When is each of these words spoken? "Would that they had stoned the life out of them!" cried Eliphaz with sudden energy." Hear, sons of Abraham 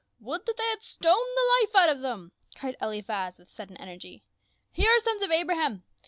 "Would 0.19 0.47
that 0.47 0.57
they 0.57 0.67
had 0.71 0.81
stoned 0.81 1.27
the 1.37 1.55
life 1.61 1.75
out 1.75 1.95
of 1.95 2.01
them!" 2.01 2.31
cried 2.57 2.75
Eliphaz 2.81 3.37
with 3.37 3.51
sudden 3.51 3.77
energy." 3.77 4.23
Hear, 4.71 4.99
sons 4.99 5.21
of 5.21 5.29
Abraham 5.29 5.83